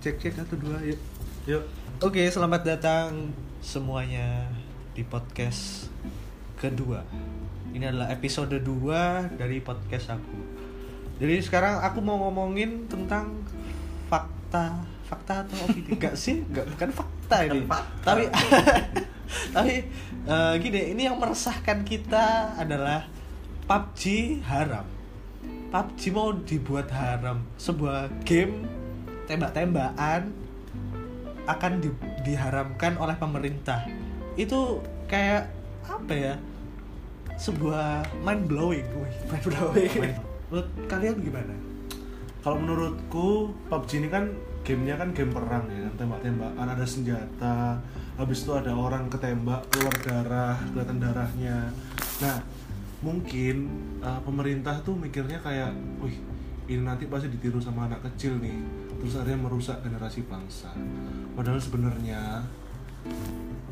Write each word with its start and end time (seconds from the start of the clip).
cek 0.00 0.16
cek 0.16 0.32
satu 0.32 0.56
dua 0.56 0.80
yuk. 0.80 0.96
Yuk. 1.44 1.64
oke 2.00 2.24
selamat 2.24 2.64
datang 2.64 3.36
semuanya 3.60 4.48
di 4.96 5.04
podcast 5.04 5.92
kedua. 6.56 7.04
Ini 7.76 7.92
adalah 7.92 8.08
episode 8.08 8.64
2 8.64 9.36
dari 9.36 9.60
podcast 9.60 10.16
aku. 10.16 10.40
Jadi 11.20 11.44
sekarang 11.44 11.84
aku 11.84 12.00
mau 12.00 12.16
ngomongin 12.16 12.88
tentang 12.88 13.44
fakta. 14.08 14.88
Fakta 15.04 15.44
atau 15.44 15.68
opini 15.68 15.92
enggak 15.92 16.16
sih 16.16 16.48
enggak 16.48 16.64
bukan 16.72 16.90
fakta 16.96 17.36
ini. 17.44 17.60
Bukan 17.60 17.68
fakta. 17.68 18.08
tapi 18.08 18.24
tapi 19.60 19.74
eh, 20.24 20.52
gini 20.64 20.96
ini 20.96 21.12
yang 21.12 21.20
meresahkan 21.20 21.84
kita 21.84 22.56
adalah 22.56 23.04
PUBG 23.68 24.00
haram. 24.48 24.88
PUBG 25.68 26.00
mau 26.08 26.32
dibuat 26.32 26.88
haram 26.88 27.44
sebuah 27.60 28.08
game 28.24 28.79
tembak-tembakan 29.28 30.32
akan 31.48 31.72
di- 31.82 32.08
diharamkan 32.24 32.96
oleh 33.00 33.16
pemerintah. 33.18 33.84
Itu 34.38 34.84
kayak 35.10 35.50
apa 35.84 36.12
ya 36.14 36.34
sebuah 37.40 38.04
mind 38.20 38.46
blowing 38.46 38.84
mind 39.32 39.44
blowing 39.48 39.90
menurut 40.52 40.68
kalian 40.86 41.16
gimana? 41.24 41.54
Kalau 42.40 42.56
menurutku 42.56 43.52
PUBG 43.68 44.00
ini 44.00 44.08
kan 44.08 44.32
gamenya 44.64 44.96
kan 44.96 45.12
game 45.12 45.32
perang 45.32 45.64
ya 45.68 45.88
kan? 45.88 45.94
Tembak-tembakan 46.00 46.66
ada 46.68 46.86
senjata 46.86 47.80
habis 48.20 48.44
itu 48.44 48.52
ada 48.52 48.76
orang 48.76 49.08
ketembak 49.08 49.64
keluar 49.72 49.94
darah 50.04 50.56
kelihatan 50.72 50.98
darahnya. 51.00 51.72
Nah 52.20 52.36
mungkin 53.00 53.68
uh, 54.04 54.20
pemerintah 54.20 54.76
tuh 54.84 54.92
mikirnya 54.92 55.40
kayak 55.40 55.72
wih 56.04 56.16
ini 56.70 56.86
nanti 56.86 57.10
pasti 57.10 57.26
ditiru 57.26 57.58
sama 57.58 57.90
anak 57.90 58.06
kecil 58.06 58.38
nih. 58.38 58.54
Terus 59.02 59.18
akhirnya 59.18 59.42
merusak 59.42 59.82
generasi 59.82 60.22
bangsa. 60.30 60.70
Padahal 61.34 61.58
sebenarnya 61.58 62.46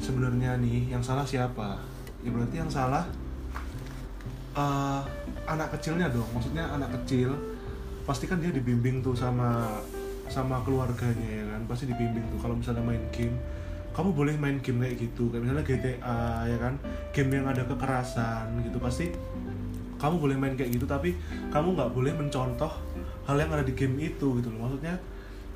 sebenarnya 0.02 0.58
nih 0.58 0.90
yang 0.90 0.98
salah 0.98 1.22
siapa? 1.22 1.78
Ya 2.26 2.34
berarti 2.34 2.58
yang 2.58 2.66
salah 2.66 3.06
eh, 4.58 5.00
anak 5.46 5.78
kecilnya 5.78 6.10
dong. 6.10 6.26
Maksudnya 6.34 6.66
anak 6.74 6.90
kecil 6.98 7.30
pasti 8.02 8.26
kan 8.26 8.42
dia 8.42 8.50
dibimbing 8.50 8.98
tuh 8.98 9.14
sama 9.14 9.78
sama 10.26 10.58
keluarganya 10.66 11.28
ya 11.30 11.44
kan? 11.54 11.62
Pasti 11.70 11.86
dibimbing 11.86 12.26
tuh. 12.34 12.42
Kalau 12.42 12.58
misalnya 12.58 12.82
main 12.82 13.06
game 13.14 13.38
kamu 13.94 14.10
boleh 14.14 14.34
main 14.34 14.58
game 14.58 14.82
kayak 14.82 14.98
gitu. 14.98 15.30
Kayak 15.30 15.42
misalnya 15.46 15.64
GTA 15.70 16.50
ya 16.50 16.58
kan? 16.58 16.74
Game 17.14 17.30
yang 17.30 17.46
ada 17.46 17.62
kekerasan 17.62 18.58
gitu. 18.66 18.82
Pasti 18.82 19.14
kamu 19.98 20.16
boleh 20.22 20.36
main 20.38 20.54
kayak 20.54 20.70
gitu 20.78 20.86
tapi 20.86 21.18
kamu 21.50 21.74
nggak 21.74 21.90
boleh 21.90 22.12
mencontoh 22.14 22.70
hal 23.28 23.36
yang 23.36 23.52
ada 23.52 23.60
di 23.60 23.74
game 23.74 24.00
itu 24.00 24.26
gitu 24.34 24.48
loh 24.48 24.64
maksudnya 24.64 24.96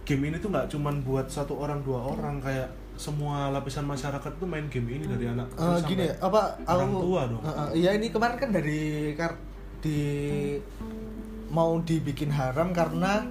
game 0.05 0.23
ini 0.25 0.37
tuh 0.37 0.49
nggak 0.49 0.69
cuman 0.69 1.01
buat 1.01 1.27
satu 1.27 1.57
orang 1.57 1.81
dua 1.81 2.05
orang 2.05 2.37
kayak 2.39 2.69
semua 2.95 3.49
lapisan 3.49 3.83
masyarakat 3.83 4.33
tuh 4.35 4.45
main 4.45 4.69
game 4.69 4.85
ini 4.93 5.09
dari 5.09 5.25
anak 5.27 5.49
kecil 5.51 5.65
Eh, 5.65 5.73
sampai 5.75 5.89
gini 5.89 6.05
apa 6.21 6.41
orang 6.63 6.91
aku- 6.91 7.03
tua 7.03 7.21
dong. 7.25 7.41
Eh, 7.43 7.69
iya 7.79 7.91
ini 7.93 8.07
kemarin 8.07 8.37
kan 8.37 8.51
dari 8.53 8.81
kar 9.15 9.33
di 9.81 9.99
mau 11.49 11.81
dibikin 11.81 12.29
haram 12.31 12.71
karena 12.71 13.25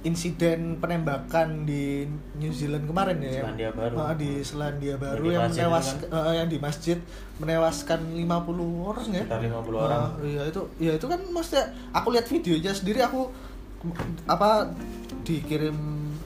insiden 0.00 0.78
penembakan 0.78 1.66
di 1.66 2.06
New 2.36 2.52
Zealand 2.52 2.86
kemarin 2.86 3.18
ya 3.18 3.26
yang- 3.28 3.34
Selandia 3.42 3.70
Baru. 3.72 3.94
Eh, 3.98 4.14
di 4.16 4.30
Selandia 4.40 4.94
Baru 4.96 5.22
Yang 5.24 5.26
di 5.26 5.34
yang 5.34 5.42
masjid 5.42 5.66
menewas 5.66 5.86
itu 5.90 6.06
eh, 6.08 6.32
yang 6.32 6.48
di 6.48 6.58
masjid 6.60 6.98
menewaskan 7.36 8.00
50 8.14 8.62
orang 8.84 9.06
ya 9.08 9.24
Sekitar 9.26 9.40
50 9.42 9.78
orang. 9.80 10.00
Eh, 10.16 10.26
iya 10.28 10.42
itu 10.44 10.60
ya 10.78 10.92
itu 10.94 11.06
kan 11.06 11.20
maksudnya 11.28 11.64
aku 11.90 12.08
lihat 12.10 12.26
videonya 12.26 12.70
sendiri 12.70 13.00
aku 13.00 13.26
apa 14.26 14.74
dikirim 15.22 15.76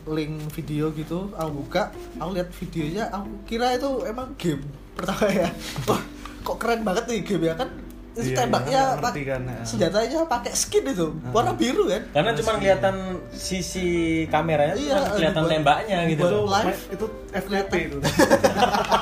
link 0.09 0.35
video 0.51 0.91
gitu 0.91 1.31
aku 1.33 1.51
buka 1.63 1.93
aku 2.17 2.31
lihat 2.35 2.49
videonya 2.51 3.05
aku 3.13 3.29
kira 3.45 3.77
itu 3.77 3.91
emang 4.05 4.35
game 4.35 4.63
pertama 4.97 5.27
ya 5.31 5.49
wah 5.87 6.03
kok 6.43 6.57
keren 6.59 6.83
banget 6.83 7.05
nih 7.07 7.21
game 7.23 7.47
ya 7.47 7.57
kan 7.57 7.71
Iya, 8.13 8.45
tembaknya 8.45 8.77
iya, 8.77 9.01
ngerti 9.01 9.23
kan, 9.25 9.41
ya. 9.49 9.57
senjatanya 9.65 10.21
pakai 10.29 10.53
skin 10.53 10.85
itu 10.85 11.17
warna 11.33 11.57
biru 11.57 11.89
kan 11.89 12.05
Karena 12.13 12.37
cuma 12.37 12.61
kelihatan 12.61 12.97
sisi 13.33 13.89
kameranya 14.29 14.77
Iya, 14.77 15.01
cuma 15.01 15.17
kelihatan 15.17 15.43
tembaknya 15.49 15.99
gitu. 16.13 16.45
live. 16.45 16.81
itu 16.93 17.07
FTP 17.33 17.73
itu 17.89 17.97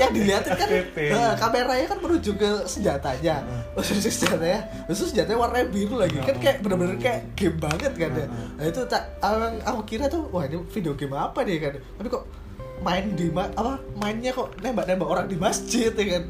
yang 0.00 0.12
dilihatin 0.16 0.52
kan 0.56 0.68
eh, 0.72 1.32
kameranya 1.36 1.86
kan 1.92 1.98
menuju 2.00 2.30
ke 2.40 2.50
senjatanya. 2.64 3.44
Khusus 3.76 4.00
senjatanya. 4.08 4.60
Khusus 4.88 5.12
senjatanya 5.12 5.38
warna 5.38 5.68
biru 5.68 6.00
lagi. 6.00 6.16
Kan 6.24 6.40
kayak 6.40 6.64
bener-bener 6.64 6.96
kayak 6.96 7.36
game 7.36 7.60
banget 7.60 7.92
kan 7.92 8.10
ya. 8.16 8.26
Nah 8.28 8.64
itu 8.64 8.80
tak 8.88 9.20
aku, 9.20 9.80
kira 9.84 10.08
tuh 10.08 10.32
wah 10.32 10.48
ini 10.48 10.56
video 10.72 10.96
game 10.96 11.12
apa 11.12 11.44
nih 11.44 11.56
kan. 11.60 11.72
Tapi 11.76 12.08
kok 12.08 12.24
main 12.80 13.12
di 13.12 13.28
ma- 13.28 13.52
apa 13.52 13.76
mainnya 14.00 14.32
kok 14.32 14.56
nembak-nembak 14.64 15.08
orang 15.08 15.26
di 15.28 15.36
masjid 15.36 15.92
ya 15.92 16.06
kan. 16.16 16.24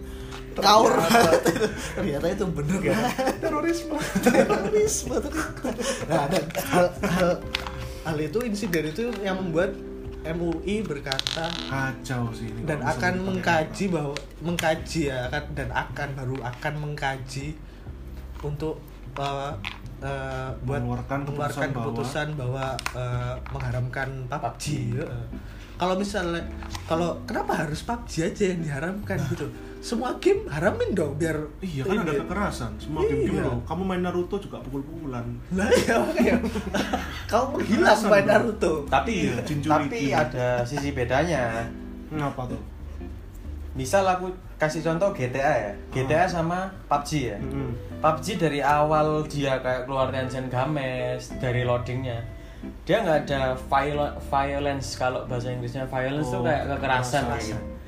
Kaur 0.50 0.92
banget 0.92 1.41
itu. 1.47 1.64
ternyata 1.94 2.26
itu 2.26 2.44
bener. 2.50 2.78
Kan 2.82 2.98
terorisme. 3.38 3.97
Terorisme 4.26 5.14
ternyata. 5.22 5.70
Nah 6.10 6.25
dan 6.26 6.44
hal, 6.69 6.86
hal 7.06 7.30
hal 8.03 8.16
itu 8.19 8.38
insiden 8.42 8.91
itu 8.91 9.14
yang 9.22 9.38
membuat 9.38 9.72
MUI 10.20 10.84
berkata 10.84 11.48
kacau 11.69 12.28
sih 12.36 12.53
ini 12.53 12.69
dan 12.69 12.84
akan 12.84 13.14
mengkaji 13.25 13.84
bahwa 13.88 14.14
mengkaji 14.44 15.00
ya 15.08 15.32
akan 15.32 15.44
dan 15.56 15.69
akan 15.72 16.08
baru 16.12 16.36
akan 16.44 16.72
mengkaji 16.76 17.56
untuk 18.44 18.76
uh, 19.16 19.53
uh, 20.04 20.50
buat 20.64 20.80
Mengeluarkan 20.80 21.19
mengeluarkan 21.28 21.69
keputusan 21.72 21.76
keputusan 21.76 22.28
bahwa, 22.36 22.66
uh, 22.97 23.34
mengharamkan 23.53 24.09
PUBG. 24.28 24.64
ya. 24.97 25.04
Kalau 25.80 25.94
misalnya 25.97 26.44
kalau 26.84 27.16
kenapa 27.25 27.64
harus 27.64 27.80
PUBG 27.84 28.12
aja 28.28 28.44
yang 28.53 28.60
diharamkan 28.60 29.16
gitu? 29.32 29.48
Semua 29.80 30.12
game 30.16 30.44
haramin 30.46 30.92
dong 30.92 31.16
biar 31.16 31.41
iya 31.58 31.80
kan 31.82 31.98
ada 31.98 32.12
kekerasan 32.14 32.72
semua 32.76 33.00
game-game 33.02 33.32
Iya. 33.34 33.48
loh 33.48 33.58
kamu 33.64 33.82
main 33.82 34.02
Naruto 34.02 34.36
juga 34.36 34.60
pukul-pukulan 34.60 35.24
Lah 35.50 35.68
ya 35.72 35.96
makanya 35.96 36.36
kau 37.30 37.48
menghilang 37.50 37.96
main 38.04 38.20
bro. 38.20 38.30
Naruto. 38.30 38.72
Tapi 38.86 39.12
Iya, 39.26 39.41
tapi 39.62 39.98
ada 40.10 40.60
sisi 40.62 40.92
bedanya. 40.92 41.64
ngapa 42.10 42.44
tuh 42.46 42.60
Misal 43.70 44.02
aku 44.04 44.28
kasih 44.56 44.82
contoh 44.82 45.10
GTA 45.10 45.41
ya. 45.62 45.72
GTA 45.88 46.26
sama 46.26 46.68
PUBG 46.84 47.10
ya. 47.24 47.38
Mm-mm. 47.38 47.70
PUBG 47.97 48.26
dari 48.36 48.60
awal 48.60 49.24
dia 49.24 49.56
kayak 49.56 49.86
keluar 49.86 50.10
Tension 50.10 50.44
Games 50.47 51.32
dari 51.36 51.62
loadingnya 51.62 52.20
dia 52.84 53.00
nggak 53.00 53.24
ada 53.24 53.56
viol- 53.56 54.16
violence 54.22 54.92
kalau 54.94 55.24
bahasa 55.24 55.48
Inggrisnya 55.48 55.86
violence 55.86 56.28
Oh, 56.28 56.34
tuh 56.36 56.41
kayak 56.44 56.68
kekerasan 56.68 57.24
kayak 57.24 57.41
kekerasan. 57.41 57.56
gitu. 57.56 57.79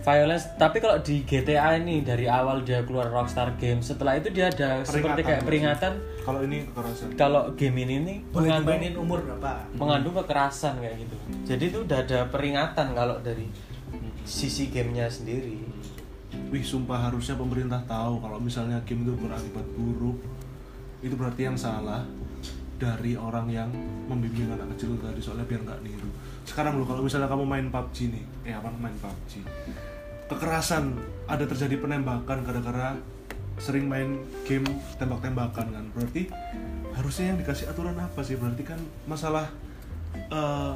Violence 0.00 0.56
tapi 0.56 0.80
kalau 0.80 0.96
di 1.04 1.28
GTA 1.28 1.76
ini 1.76 2.00
dari 2.00 2.24
awal 2.24 2.64
dia 2.64 2.80
keluar 2.88 3.12
Rockstar 3.12 3.54
Games 3.60 3.84
setelah 3.84 4.16
itu 4.16 4.32
dia 4.32 4.48
ada 4.48 4.80
seperti 4.80 5.20
kayak 5.20 5.44
peringatan 5.44 5.92
kalau 6.24 6.40
ini 6.44 6.64
kekerasan 6.72 7.06
kalau 7.20 7.42
game 7.52 7.76
ini 7.84 7.94
nih 8.00 8.18
mengandung 8.32 8.80
umur 9.04 9.18
berapa? 9.24 9.50
mengandung 9.76 10.14
kekerasan 10.24 10.80
kayak 10.80 10.96
gitu. 11.04 11.16
Jadi 11.52 11.64
itu 11.68 11.78
udah 11.84 11.98
ada 12.00 12.18
peringatan 12.32 12.86
kalau 12.96 13.16
dari 13.20 13.48
sisi 14.24 14.70
gamenya 14.70 15.10
sendiri. 15.10 15.58
Wih, 16.50 16.62
sumpah 16.62 17.10
harusnya 17.10 17.34
pemerintah 17.34 17.82
tahu 17.86 18.22
kalau 18.22 18.38
misalnya 18.38 18.78
game 18.86 19.02
itu 19.02 19.14
berakibat 19.18 19.66
buruk, 19.74 20.18
itu 21.02 21.14
berarti 21.18 21.46
yang 21.50 21.58
salah 21.58 22.06
dari 22.80 23.12
orang 23.18 23.50
yang 23.50 23.68
membimbing 24.08 24.48
anak 24.48 24.72
kecil 24.74 24.96
tadi 24.96 25.20
soalnya 25.20 25.44
biar 25.44 25.60
nggak 25.66 25.80
niru. 25.84 26.08
Sekarang 26.46 26.80
lo 26.80 26.86
kalau 26.88 27.04
misalnya 27.04 27.28
kamu 27.28 27.44
main 27.44 27.66
PUBG 27.68 27.96
nih, 28.14 28.24
eh 28.48 28.54
apa 28.56 28.72
main 28.72 28.94
PUBG, 28.96 29.44
kekerasan 30.30 30.94
ada 31.26 31.44
terjadi 31.44 31.76
penembakan 31.82 32.46
gara-gara 32.46 32.94
sering 33.60 33.90
main 33.90 34.22
game 34.48 34.64
tembak-tembakan 34.96 35.66
kan, 35.68 35.84
berarti 35.92 36.32
harusnya 36.96 37.34
yang 37.34 37.38
dikasih 37.42 37.68
aturan 37.68 37.98
apa 37.98 38.22
sih? 38.24 38.38
Berarti 38.38 38.62
kan 38.64 38.80
masalah 39.04 39.52
eh, 40.16 40.74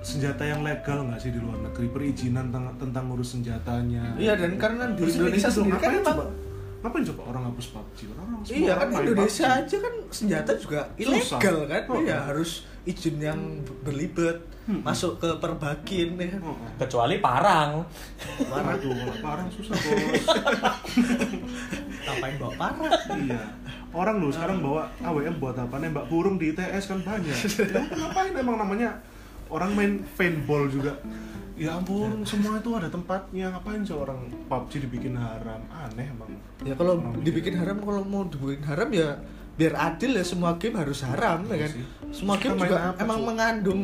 senjata 0.00 0.42
yang 0.46 0.64
legal 0.64 1.04
nggak 1.04 1.20
sih 1.20 1.30
di 1.34 1.40
luar 1.42 1.60
negeri? 1.60 1.86
Perizinan 1.92 2.48
tentang, 2.48 2.74
tentang 2.80 3.04
ngurus 3.12 3.36
senjatanya. 3.36 4.16
Iya 4.16 4.38
dan 4.40 4.56
karena 4.56 4.88
di 4.96 5.04
Indonesia 5.04 5.50
gitu 5.50 5.56
sendiri 5.62 5.78
kan 5.78 5.92
emang 6.00 6.18
ngapain 6.82 7.06
coba 7.06 7.22
orang 7.30 7.42
hapus 7.46 7.66
PUBG 7.70 7.98
orang 8.10 8.26
semua 8.42 8.58
Iya 8.58 8.72
orang 8.72 8.80
kan 8.80 8.88
main 8.90 9.04
Indonesia 9.06 9.46
PUBG. 9.46 9.60
aja 9.62 9.76
kan 9.78 9.94
senjata 10.10 10.52
juga 10.54 10.80
Susah. 10.82 11.38
ilegal 11.38 11.56
kan. 11.64 11.82
Oh, 11.86 12.00
Iya 12.00 12.12
oh. 12.12 12.22
harus 12.26 12.50
izin 12.82 13.16
yang 13.16 13.40
berlibat 13.80 14.42
masuk 14.62 15.18
ke 15.18 15.30
perbakin 15.38 16.14
ya. 16.16 16.26
kan. 16.28 16.40
Oh, 16.42 16.50
oh. 16.52 16.70
Kecuali 16.76 17.16
parang. 17.18 17.86
parah 18.42 18.74
tuh 18.76 18.90
parah 19.18 19.46
susah 19.48 19.74
bos 19.74 20.22
Ngapain 22.02 22.34
bawa 22.36 22.52
parah? 22.58 22.90
iya 23.14 23.40
orang 23.92 24.16
loh 24.18 24.32
sekarang 24.32 24.58
bawa 24.58 24.88
AWM 25.00 25.36
buat 25.36 25.54
apa 25.54 25.76
nembak 25.78 26.08
burung 26.08 26.34
di 26.34 26.50
ITS 26.50 26.88
kan 26.88 26.98
banyak 26.98 27.36
ya, 27.68 27.82
ngapain 27.92 28.32
emang 28.32 28.56
namanya 28.56 28.90
orang 29.52 29.70
main 29.72 29.92
paintball 30.10 30.66
juga. 30.66 30.96
Ya 31.52 31.76
ampun 31.76 32.24
semua 32.24 32.56
itu 32.56 32.72
ada 32.72 32.88
tempatnya. 32.88 33.52
Ngapain 33.52 33.84
sih 33.84 33.92
orang 33.92 34.18
PUBG 34.48 34.82
dibikin 34.82 35.14
haram? 35.14 35.60
Aneh 35.68 36.08
emang. 36.08 36.32
Ya 36.64 36.74
kalau 36.74 36.96
dibikin 37.20 37.54
haram 37.54 37.76
kalau 37.78 38.02
mau 38.02 38.24
dibikin 38.24 38.64
haram 38.64 38.88
ya 38.88 39.20
biar 39.52 39.76
adil 39.76 40.16
ya 40.16 40.24
semua 40.24 40.56
game 40.56 40.74
harus 40.74 41.04
haram 41.04 41.44
ya 41.44 41.52
Iya 41.52 41.60
kan? 41.60 41.70
sih. 41.70 41.84
semua 42.10 42.34
game 42.40 42.56
Kita 42.56 42.64
juga 42.64 42.76
apa, 42.88 42.98
emang 42.98 43.18
Cuk? 43.20 43.26
mengandung 43.28 43.80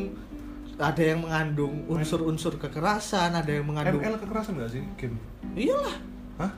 ada 0.78 1.02
yang 1.04 1.20
mengandung 1.20 1.74
unsur-unsur 1.86 2.56
kekerasan 2.56 3.36
ada 3.36 3.50
yang 3.52 3.68
mengandung 3.68 4.00
ML 4.00 4.16
kekerasan 4.16 4.56
nggak 4.56 4.70
sih 4.72 4.82
game? 4.96 5.20
Iyalah. 5.52 5.96
Hah? 6.40 6.52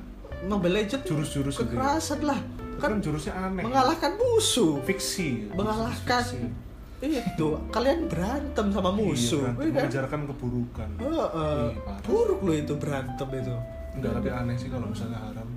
Mobile 0.46 0.72
Legends 0.78 1.04
Jurus-jurus 1.04 1.58
gitu 1.58 1.66
ya? 1.66 1.70
kekerasan 1.74 2.20
lah. 2.22 2.38
Kan, 2.78 2.96
kan 2.96 3.00
jurusnya 3.02 3.32
aneh. 3.34 3.60
Mengalahkan 3.60 4.14
musuh. 4.16 4.78
Fiksi. 4.86 5.50
Mengalahkan. 5.52 6.22
Fiksi. 6.22 6.69
Itu 7.00 7.46
kalian 7.68 8.00
berantem 8.06 8.66
sama 8.68 8.90
musuh 8.90 9.40
iya, 9.40 9.50
berantem, 9.50 9.56
iya 9.56 9.72
kan? 9.72 9.74
mengajarkan 9.80 10.20
keburukan 10.28 10.88
Heeh. 10.96 11.62
Iya, 11.66 11.80
parah. 11.80 12.02
buruk 12.04 12.40
loh 12.40 12.54
itu 12.54 12.74
berantem 12.76 13.28
itu 13.34 13.54
Enggak, 13.90 14.12
tapi 14.16 14.28
aneh 14.30 14.54
sih 14.54 14.68
kalau 14.68 14.86
misalnya 14.86 15.18
haram 15.18 15.48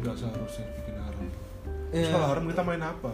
Enggak 0.00 0.14
seharusnya 0.16 0.64
bikin 0.74 0.96
haram 0.96 1.24
ya, 1.90 2.08
kalau 2.08 2.26
haram 2.28 2.44
kita 2.48 2.62
main 2.62 2.82
apa? 2.82 3.12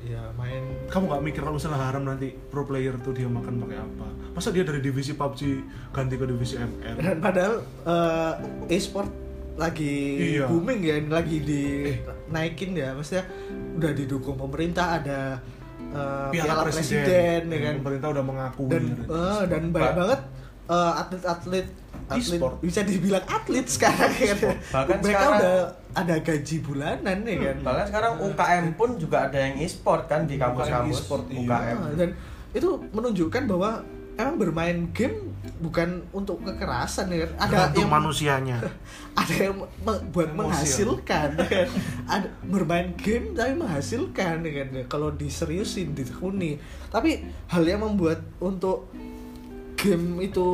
ya 0.00 0.20
main 0.34 0.62
Kamu 0.86 1.04
nggak 1.06 1.22
mikir 1.22 1.40
kalau 1.40 1.56
misalnya 1.56 1.80
haram 1.80 2.04
nanti 2.04 2.28
pro 2.28 2.64
player 2.64 2.92
tuh 2.98 3.12
dia 3.12 3.24
makan 3.24 3.56
pakai 3.58 3.78
apa? 3.78 4.06
Masa 4.32 4.48
dia 4.48 4.60
dari 4.60 4.80
divisi 4.80 5.12
PUBG 5.12 5.40
ganti 5.90 6.14
ke 6.14 6.24
divisi 6.24 6.56
ML? 6.56 6.96
dan 6.98 7.16
padahal 7.20 7.54
eh, 7.84 8.32
e-sport 8.70 9.08
lagi 9.54 9.94
Iya. 10.34 10.50
booming 10.50 10.80
ya 10.82 10.98
lagi 11.06 11.38
dinaikin 11.38 12.74
ya 12.74 12.92
maksudnya 12.92 13.24
udah 13.74 13.92
didukung 13.92 14.34
pemerintah 14.34 14.98
ada 14.98 15.38
eh, 15.94 16.28
piala, 16.30 16.54
presiden, 16.62 17.40
ya 17.46 17.58
kan? 17.62 17.74
Pemerintah 17.78 18.08
udah 18.10 18.24
mengakui 18.24 18.68
dan 18.68 18.84
eh, 19.00 19.42
dan 19.46 19.62
banyak 19.68 19.86
Ba- 19.86 19.96
banget 19.96 20.20
eh, 20.66 20.92
atlet-atlet 20.96 21.66
atlet 22.04 22.36
E-sport. 22.36 22.54
bisa 22.60 22.80
dibilang 22.82 23.24
atlet 23.24 23.64
sekarang 23.66 24.12
ya 24.20 24.34
kan? 24.34 24.38
Bahkan 24.70 24.96
mereka 24.98 25.08
sekarang- 25.08 25.38
udah 25.38 25.56
ada 25.94 26.14
gaji 26.20 26.56
bulanan 26.60 27.18
ya 27.22 27.36
kan? 27.40 27.56
Bahkan 27.62 27.84
sekarang 27.86 28.12
UKM 28.20 28.66
pun 28.74 28.90
juga 28.96 29.16
ada 29.24 29.38
yang 29.40 29.54
e-sport 29.56 30.02
kan 30.04 30.20
di 30.24 30.36
kampus-kampus. 30.36 30.98
e-sport, 30.98 31.24
iya. 31.28 31.38
UKM. 31.40 31.76
Ah, 31.78 31.90
dan 31.94 32.10
itu 32.50 32.68
menunjukkan 32.90 33.42
bahwa 33.46 33.70
emang 34.14 34.36
bermain 34.38 34.78
game 34.94 35.34
bukan 35.60 36.04
untuk 36.12 36.44
kekerasan 36.44 37.08
ya 37.12 37.28
ada 37.40 37.72
yang 37.72 37.92
manusianya. 37.92 38.58
ada 39.20 39.34
yang 39.34 39.56
me- 39.60 40.04
buat 40.10 40.28
Emosi, 40.32 40.38
menghasilkan 40.40 41.28
ya 41.38 41.46
kan? 41.46 41.68
ada 42.18 42.28
bermain 42.44 42.88
game 42.98 43.32
tapi 43.32 43.52
menghasilkan 43.56 44.44
ya 44.44 44.52
kan 44.64 44.68
kalau 44.90 45.08
diseriusin 45.14 45.94
ditekuni 45.96 46.58
tapi 46.90 47.24
hal 47.48 47.64
yang 47.64 47.82
membuat 47.82 48.22
untuk 48.42 48.90
game 49.84 50.16
itu 50.18 50.46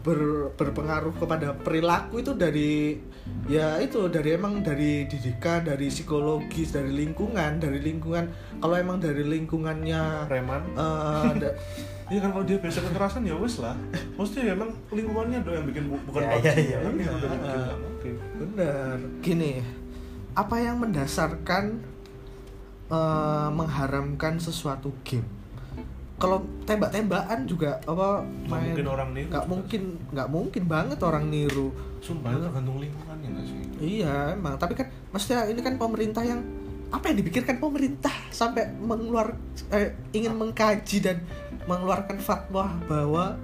ber- 0.00 0.54
berpengaruh 0.54 1.10
kepada 1.12 1.50
perilaku 1.56 2.22
itu 2.22 2.32
dari 2.32 3.02
ya 3.44 3.76
itu 3.76 4.06
dari 4.06 4.32
emang 4.32 4.62
dari 4.62 5.04
didikan 5.04 5.60
dari 5.60 5.90
psikologis 5.90 6.70
dari 6.70 6.94
lingkungan 6.94 7.58
dari 7.58 7.82
lingkungan 7.82 8.30
kalau 8.56 8.74
emang 8.74 8.98
dari 8.98 9.26
lingkungannya 9.26 10.30
Preman. 10.30 10.62
eh, 10.72 11.30
da- 11.36 11.56
Iya 12.06 12.22
kan 12.22 12.30
kalau 12.30 12.46
dia 12.46 12.62
biasa 12.62 12.78
kekerasan 12.80 13.26
ya 13.26 13.34
wes 13.34 13.58
lah. 13.58 13.74
Maksudnya 14.14 14.42
ya 14.46 14.52
emang 14.54 14.70
lingkungannya 14.88 15.42
doang 15.42 15.58
yang 15.58 15.66
bikin 15.66 15.84
bu- 15.90 16.04
bukan 16.06 16.22
Ya, 16.22 16.38
yang 16.54 16.78
udah 16.86 16.92
bikin 16.94 17.10
nggak 17.10 17.76
mungkin. 17.82 18.14
Bener. 18.38 18.94
Gini, 19.18 19.52
apa 20.32 20.54
yang 20.56 20.78
mendasarkan 20.78 21.82
eh, 22.86 23.48
mengharamkan 23.50 24.38
sesuatu 24.38 24.94
game? 25.02 25.26
Kalau 26.16 26.40
tembak-tembakan 26.64 27.44
juga 27.44 27.76
apa 27.84 28.24
Nggak 28.24 28.48
mungkin 28.48 28.86
orang 28.88 29.10
niru, 29.12 29.28
Nggak 29.28 29.46
mungkin, 29.46 29.82
nggak 30.16 30.28
mungkin 30.32 30.62
banget 30.64 30.98
orang 31.04 31.24
niru. 31.28 31.68
Sumpah 32.00 32.32
itu 32.32 32.40
tergantung 32.40 32.78
lingkungannya 32.80 33.28
nggak 33.36 33.44
sih? 33.44 33.58
Iya, 34.00 34.32
emang. 34.32 34.56
Tapi 34.56 34.72
kan, 34.72 34.88
maksudnya 35.12 35.44
ini 35.52 35.60
kan 35.60 35.76
pemerintah 35.76 36.24
yang 36.24 36.40
apa 36.88 37.10
yang 37.10 37.18
dipikirkan 37.18 37.58
pemerintah 37.58 38.14
sampai 38.30 38.70
mengeluar 38.78 39.34
eh, 39.74 39.98
ingin 40.14 40.38
mengkaji 40.38 41.02
dan 41.02 41.18
mengeluarkan 41.66 42.22
fatwa 42.22 42.70
bahwa 42.86 43.34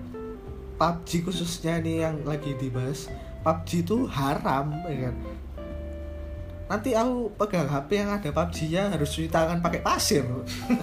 PUBG 0.78 1.26
khususnya 1.26 1.82
ini 1.82 2.02
yang 2.06 2.22
lagi 2.22 2.54
dibahas 2.54 3.10
PUBG 3.42 3.86
itu 3.86 4.06
haram 4.06 4.70
ya 4.86 5.10
kan 5.10 5.14
nanti 6.72 6.96
aku 6.96 7.28
pegang 7.36 7.68
HP 7.68 8.00
yang 8.00 8.16
ada 8.16 8.32
PUBG-nya 8.32 8.96
harus 8.96 9.12
cuci 9.12 9.28
tangan 9.28 9.60
pakai 9.60 9.84
pasir 9.84 10.24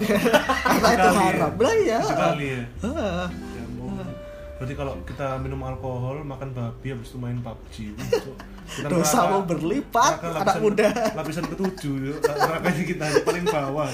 karena 0.70 0.88
itu 0.94 1.08
ya? 1.10 1.18
haram 1.18 1.52
lah 1.58 1.76
ya 1.82 1.98
Sekali 2.06 2.46
ya. 2.54 2.62
Berarti 4.60 4.76
kalau 4.76 4.92
kita 5.08 5.40
minum 5.40 5.56
alkohol, 5.64 6.20
makan 6.20 6.52
babi, 6.52 6.92
habis 6.92 7.08
itu 7.08 7.16
main 7.16 7.40
PUBG. 7.40 7.96
Kita 8.70 8.86
dosa 8.86 9.26
mau 9.26 9.42
berlipat 9.42 10.14
neraka 10.14 10.30
anak 10.30 10.38
lapisan- 10.46 10.62
muda 10.62 10.88
Lapisan 11.10 11.42
ketujuh, 11.42 11.94
yuk. 12.06 12.18
nerakanya 12.22 12.82
kita 12.86 13.04
paling 13.26 13.42
bawah. 13.42 13.90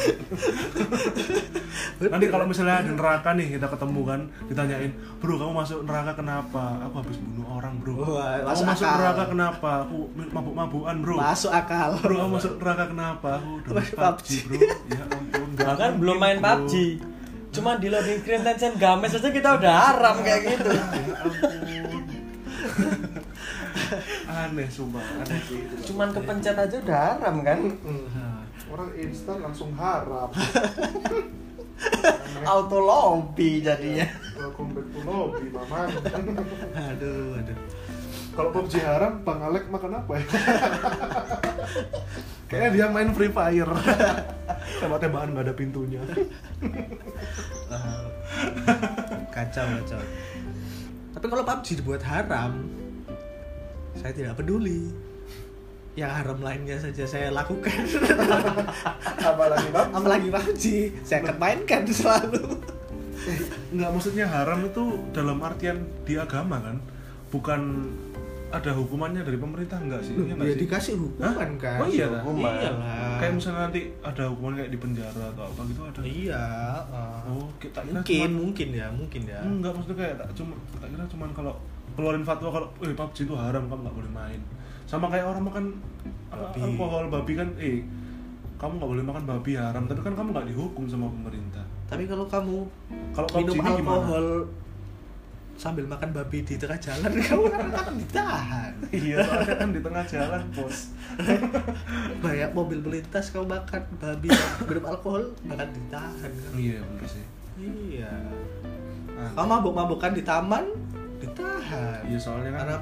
Nanti 2.12 2.26
kalau 2.28 2.44
misalnya 2.44 2.84
di 2.84 2.92
neraka 2.92 3.32
nih 3.32 3.56
kita 3.56 3.72
ketemu 3.72 4.00
kan, 4.04 4.20
ditanyain, 4.44 4.92
bro 5.16 5.40
kamu 5.40 5.52
masuk 5.54 5.78
neraka 5.80 6.12
kenapa? 6.12 6.64
Aku 6.84 6.94
habis 7.00 7.16
bunuh 7.16 7.46
orang 7.48 7.74
bro. 7.80 7.92
Wah, 7.96 8.36
kamu 8.36 8.44
masuk 8.44 8.64
masuk 8.66 8.84
akal. 8.84 8.98
neraka 9.00 9.24
kenapa? 9.26 9.70
Aku 9.88 9.96
mabuk-mabukan 10.12 10.94
bro. 11.00 11.14
masuk 11.16 11.52
akal 11.54 11.90
Bro 11.96 12.14
kamu 12.18 12.30
masuk 12.36 12.52
neraka 12.60 12.84
kenapa? 12.90 13.30
Aku 13.40 13.48
udah 13.56 13.72
PUBG 13.72 13.96
PUBG. 13.96 14.28
bro. 14.44 14.58
Ya 14.92 15.02
ampun. 15.08 15.48
Bahkan 15.56 15.90
belum 15.96 16.16
main 16.20 16.36
bro. 16.36 16.48
PUBG. 16.68 16.74
Cuma 17.56 17.80
di 17.80 17.88
loading 17.88 18.20
screen 18.20 18.44
Tencent 18.44 18.76
Games 18.76 19.16
aja 19.16 19.28
kita 19.32 19.56
udah 19.56 19.72
haram 19.72 20.20
kayak 20.20 20.40
gitu. 20.44 20.76
Ya 20.76 20.84
aneh 24.28 24.68
sumpah, 24.68 25.00
aneh 25.24 25.40
sih. 25.48 25.64
Cuman 25.88 26.12
kepencet 26.12 26.52
aja 26.52 26.76
udah 26.76 27.16
haram 27.16 27.40
kan. 27.40 27.80
orang 28.66 28.90
instan 29.00 29.40
langsung 29.40 29.72
harap. 29.72 30.36
Auto 32.50 32.78
lobby 32.84 33.64
jadinya. 33.64 34.04
Welcome 34.36 34.76
back 34.76 34.92
to 34.92 35.00
lobby, 35.00 35.48
Maman. 35.48 35.88
aduh 36.92 37.40
aduh 37.40 37.56
Kalau 38.36 38.52
PUBG 38.52 38.84
haram, 38.84 39.24
Bang 39.24 39.40
Alek 39.40 39.64
makan 39.72 39.96
apa 39.96 40.12
ya? 40.20 40.28
Kayaknya 42.46 42.70
dia 42.72 42.86
main 42.90 43.10
Free 43.10 43.32
Fire. 43.32 43.72
Tembak-tembakan 44.80 45.28
nggak 45.34 45.44
ada 45.50 45.54
pintunya. 45.54 46.02
kacau 49.36 49.64
kacau 49.68 50.02
tapi 51.16 51.26
kalau 51.32 51.44
PUBG 51.48 51.66
dibuat 51.80 52.02
haram 52.04 52.68
saya 53.96 54.12
tidak 54.12 54.36
peduli 54.36 54.92
yang 55.96 56.12
haram 56.12 56.36
lainnya 56.44 56.76
saja 56.76 57.08
saya 57.08 57.32
lakukan 57.32 57.72
Apalagi 59.32 59.68
Bang? 59.72 59.88
apalagi 59.96 60.28
PUBG 60.28 60.64
saya 61.04 61.24
akan 61.24 61.36
mainkan 61.40 61.88
selalu 61.88 62.60
Nggak 63.72 63.90
maksudnya 63.96 64.28
haram 64.28 64.60
itu 64.68 65.02
dalam 65.10 65.42
artian 65.42 65.82
di 66.06 66.14
agama 66.14 66.62
kan? 66.62 66.78
Bukan 67.32 67.90
ada 68.56 68.70
hukumannya 68.72 69.20
dari 69.20 69.36
pemerintah 69.36 69.78
enggak 69.78 70.00
sih? 70.00 70.14
Iya 70.14 70.32
nggak 70.32 70.42
ya 70.42 70.50
sih? 70.50 70.60
dikasih 70.62 70.94
hukuman 70.96 71.22
Hah? 71.22 71.34
kan 71.36 71.50
Oh 71.76 71.88
iya, 71.88 72.06
dah? 72.06 72.20
Hukuman. 72.20 72.52
iyalah 72.54 73.16
Kayak 73.16 73.32
misalnya 73.34 73.60
nanti 73.62 73.80
ada 74.00 74.22
hukuman 74.26 74.52
kayak 74.54 74.70
di 74.70 74.78
penjara 74.78 75.24
atau 75.28 75.44
apa 75.44 75.60
gitu 75.64 75.80
ada. 75.82 76.00
iya 76.02 76.44
uh, 76.86 77.20
Oh, 77.28 77.46
kita 77.56 77.78
kira 77.80 77.92
mungkin 77.92 78.16
cuman- 78.22 78.36
mungkin 78.38 78.68
ya 78.72 78.86
mungkin 78.90 79.22
ya 79.24 79.40
Enggak 79.40 79.72
maksudnya 79.72 79.96
kayak 79.98 80.14
tak 80.16 80.28
cuma 80.32 80.52
tak 80.74 80.88
kira 80.88 81.04
cuman 81.06 81.28
kalau 81.32 81.52
keluarin 81.92 82.22
fatwa 82.22 82.48
kalau 82.50 82.68
eh 82.80 82.92
PUBG 82.92 83.18
itu 83.22 83.34
haram 83.34 83.64
kamu 83.64 83.80
nggak 83.82 83.96
boleh 83.96 84.12
main. 84.14 84.40
Sama 84.84 85.06
kayak 85.06 85.26
orang 85.26 85.44
makan 85.44 85.64
Babi. 86.28 86.58
alkohol 86.60 87.04
babi 87.08 87.32
kan 87.34 87.48
eh 87.56 87.80
kamu 88.56 88.72
nggak 88.74 88.90
boleh 88.90 89.04
makan 89.04 89.24
babi 89.26 89.52
haram 89.54 89.84
tapi 89.84 90.00
kan 90.00 90.12
kamu 90.12 90.28
nggak 90.30 90.48
dihukum 90.48 90.84
sama 90.84 91.06
pemerintah. 91.08 91.64
tapi 91.86 92.04
kalau 92.04 92.26
kamu 92.26 92.66
Kalau 93.12 93.28
minum 93.36 93.54
ini 93.54 93.70
gimana? 93.78 94.10
Sambil 95.56 95.88
makan 95.88 96.12
babi 96.12 96.44
di 96.44 96.54
tengah 96.60 96.76
jalan. 96.76 97.10
Kamu 97.26 97.44
kan 97.48 97.68
akan 97.72 97.94
ditahan. 97.96 98.72
Iya 98.92 99.16
soalnya 99.24 99.54
kan 99.56 99.68
di 99.72 99.80
tengah 99.80 100.04
jalan 100.04 100.42
bos. 100.52 100.78
banyak 102.24 102.50
mobil 102.52 102.78
melintas 102.84 103.32
kau 103.32 103.48
makan 103.48 103.82
babi 103.96 104.28
minum 104.68 104.84
alkohol 104.84 105.32
akan 105.48 105.68
ditahan 105.72 106.30
kan 106.30 106.52
Iya 106.52 106.78
bener 106.84 107.08
sih. 107.08 107.24
iya. 107.56 108.12
Ah, 109.16 109.32
kamu 109.32 109.48
mabuk-mabukan 109.48 110.12
di 110.12 110.20
taman 110.20 110.68
ditahan 111.16 112.04
Iya 112.04 112.18
soalnya 112.20 112.52
kan 112.52 112.68
karena 112.68 112.78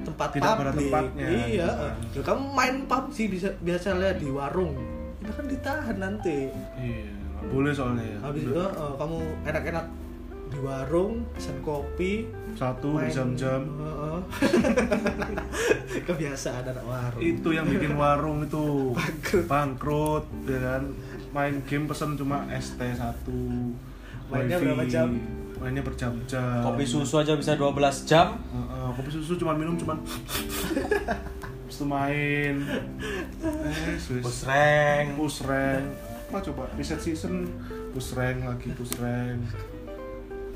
tempat 0.00 0.28
Tidak 0.36 0.52
pada 0.60 0.72
tempatnya, 0.76 1.26
iya. 1.48 1.68
Kan. 1.72 2.20
Kamu 2.20 2.42
main 2.52 2.74
PUBG 2.84 3.16
bisa 3.32 3.48
biasa 3.64 3.96
lihat 3.96 4.20
di 4.20 4.28
warung. 4.28 4.76
Itu 5.24 5.32
kan 5.32 5.44
ditahan 5.48 5.96
nanti. 5.96 6.52
Iya 6.76 7.20
boleh 7.48 7.72
soalnya 7.72 8.04
ya. 8.04 8.18
habis 8.20 8.42
itu 8.44 8.52
eh, 8.52 8.94
kamu 9.00 9.18
enak-enak 9.48 9.86
di 10.60 10.68
warung 10.68 11.24
pesen 11.32 11.56
kopi. 11.64 12.28
Satu 12.52 13.00
main- 13.00 13.08
jam-jam. 13.08 13.64
Heeh. 13.64 14.20
kebiasaan 16.06 16.68
anak 16.68 16.84
warung. 16.84 17.20
Itu 17.24 17.48
yang 17.56 17.64
bikin 17.64 17.96
warung 17.96 18.44
itu 18.44 18.92
Bangkrut. 18.92 19.44
bangkrut 19.48 20.24
ya 20.44 20.58
kan? 20.60 20.82
Main 21.32 21.64
game 21.64 21.88
pesen 21.88 22.20
cuma 22.20 22.44
ST 22.52 22.76
satu 22.92 23.72
Mainnya 24.28 24.60
wifi, 24.60 24.64
berapa 24.68 24.84
jam? 24.84 25.08
mainnya 25.56 25.80
berjam-jam. 25.80 26.60
Kopi 26.60 26.84
susu 26.84 27.16
aja 27.16 27.32
bisa 27.36 27.56
12 27.56 28.04
jam. 28.04 28.36
Heeh, 28.52 28.88
kopi 28.96 29.10
susu 29.10 29.40
cuma 29.40 29.56
minum 29.56 29.80
cuma 29.80 29.96
itu 31.70 31.84
main. 31.88 32.60
Eh 33.40 33.96
Swiss. 33.96 34.20
Push 34.20 34.44
rank. 34.44 35.16
push 35.16 35.40
rank 35.48 35.84
apa 36.28 36.38
coba? 36.44 36.68
Reset 36.76 37.00
season. 37.00 37.48
Push 37.96 38.12
rank 38.12 38.44
lagi 38.44 38.68
push 38.76 39.00
rank 39.00 39.40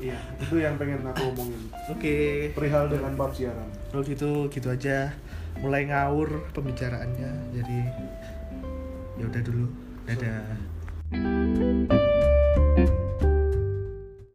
iya 0.05 0.17
itu 0.37 0.55
yang 0.61 0.77
pengen 0.77 1.01
aku 1.01 1.33
omongin 1.33 1.61
Oke. 1.89 2.49
perihal 2.53 2.89
dengan 2.89 3.13
PUBG 3.17 3.49
Aram 3.49 3.69
Kalau 3.89 4.03
gitu 4.05 4.31
gitu 4.51 4.67
aja. 4.69 5.13
Mulai 5.63 5.87
ngawur 5.87 6.51
pembicaraannya. 6.51 7.31
Jadi 7.55 7.79
ya 9.15 9.23
udah 9.23 9.41
dulu. 9.45 9.65
Dadah. 10.03 10.43